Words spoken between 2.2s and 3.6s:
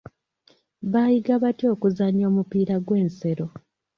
omupiira gw'ensero?